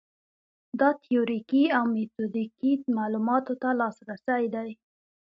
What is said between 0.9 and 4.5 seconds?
تیوریکي او میتودیکي معلوماتو ته لاسرسی